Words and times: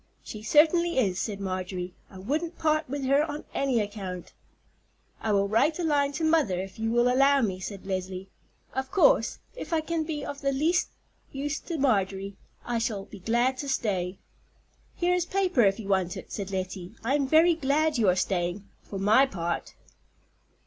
"She 0.23 0.41
certainly 0.41 0.97
is," 0.97 1.19
said 1.21 1.39
Marjorie. 1.39 1.93
"I 2.09 2.17
wouldn't 2.17 2.57
part 2.57 2.89
with 2.89 3.05
her 3.05 3.23
on 3.23 3.43
any 3.53 3.79
account." 3.79 4.33
"I 5.21 5.31
will 5.31 5.47
write 5.47 5.77
a 5.77 5.83
line 5.83 6.11
to 6.13 6.23
mother 6.23 6.59
if 6.59 6.79
you 6.79 6.89
will 6.89 7.07
allow 7.07 7.41
me," 7.41 7.59
said 7.59 7.85
Leslie. 7.85 8.27
"Of 8.73 8.89
course, 8.89 9.37
if 9.55 9.71
I 9.73 9.81
can 9.81 10.03
be 10.03 10.25
of 10.25 10.41
the 10.41 10.51
least 10.53 10.87
use 11.31 11.59
to 11.59 11.77
Marjorie, 11.77 12.35
I 12.65 12.79
shall 12.79 13.05
be 13.05 13.19
glad 13.19 13.59
to 13.59 13.69
stay." 13.69 14.17
"Here 14.95 15.13
is 15.13 15.27
paper, 15.27 15.61
if 15.61 15.79
you 15.79 15.87
want 15.89 16.17
it," 16.17 16.31
said 16.31 16.49
Lettie. 16.49 16.95
"I 17.03 17.13
am 17.13 17.27
very 17.27 17.53
glad 17.53 17.99
you 17.99 18.09
are 18.09 18.15
staying, 18.15 18.67
for 18.81 18.97
my 18.97 19.27
part." 19.27 19.75